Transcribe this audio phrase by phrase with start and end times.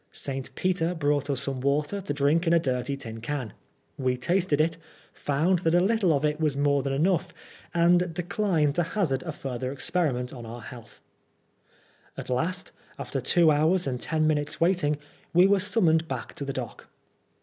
[0.11, 0.55] St.
[0.55, 3.53] Peter brought us some water to drink in a dirty tin can.
[3.99, 4.77] We tasted it,
[5.13, 7.31] found that a little of it was more than enough,
[7.71, 10.53] and declined to hazard a further experiment AT THE OLD BAILEY.
[10.57, 10.99] 83 on onr health.
[12.17, 14.97] At last^ after two hours and ten minutes' waiting,
[15.35, 16.87] we were snmmoned back to the dock.